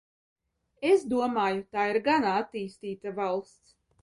[0.91, 3.79] Es domāju, tā ir gan attīstīta valsts.